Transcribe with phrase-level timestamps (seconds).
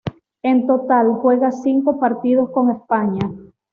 [0.41, 3.29] En total, juega cinco partidos con España.